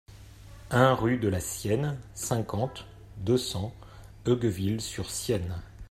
un 0.71 0.95
rue 0.95 1.19
de 1.19 1.27
la 1.27 1.39
Sienne, 1.39 1.99
cinquante, 2.15 2.87
deux 3.17 3.37
cents, 3.37 3.71
Heugueville-sur-Sienne 4.25 5.61